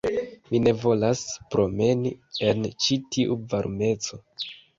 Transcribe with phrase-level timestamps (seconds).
[0.53, 1.21] Mi ne volas
[1.55, 2.13] promeni
[2.47, 4.21] en ĉi tiu varmeco